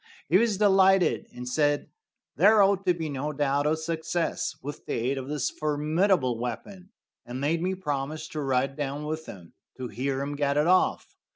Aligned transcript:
He 0.29 0.39
was 0.39 0.57
delighted, 0.57 1.27
and 1.31 1.47
said 1.47 1.91
there 2.35 2.63
ought 2.63 2.87
to 2.87 2.93
be 2.95 3.07
no 3.07 3.31
doubt 3.33 3.67
of 3.67 3.77
success 3.77 4.55
with 4.63 4.87
the 4.87 4.93
aid 4.93 5.19
of 5.19 5.27
this 5.27 5.51
formidable 5.51 6.39
weapon, 6.39 6.89
and 7.23 7.39
made 7.39 7.61
me 7.61 7.75
promise 7.75 8.27
to 8.29 8.41
ride 8.41 8.75
down 8.75 9.05
with 9.05 9.27
him 9.27 9.53
to 9.77 9.89
hear 9.89 10.21
him 10.23 10.35
get 10.35 10.57
it 10.57 10.65
off. 10.65 11.15